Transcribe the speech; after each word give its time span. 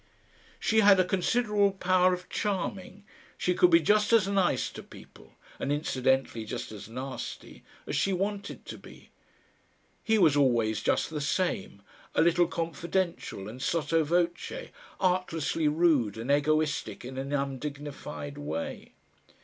She 0.59 0.79
had 0.79 0.99
a 0.99 1.05
considerable 1.05 1.73
power 1.73 2.11
of 2.11 2.27
charming; 2.27 3.03
she 3.37 3.53
could 3.53 3.69
be 3.69 3.79
just 3.79 4.11
as 4.11 4.27
nice 4.27 4.71
to 4.71 4.81
people 4.81 5.33
and 5.59 5.71
incidentally 5.71 6.43
just 6.43 6.71
as 6.71 6.89
nasty 6.89 7.63
as 7.85 7.95
she 7.95 8.11
wanted 8.11 8.65
to 8.65 8.79
be. 8.79 9.11
He 10.03 10.17
was 10.17 10.35
always 10.35 10.81
just 10.81 11.11
the 11.11 11.21
same, 11.21 11.83
a 12.15 12.23
little 12.23 12.47
confidential 12.47 13.47
and 13.47 13.61
SOTTO 13.61 14.03
VOCE, 14.03 14.69
artlessly 14.99 15.67
rude 15.67 16.17
and 16.17 16.31
egoistic 16.31 17.05
in 17.05 17.19
an 17.19 17.31
undignified 17.31 18.39
way. 18.39 18.93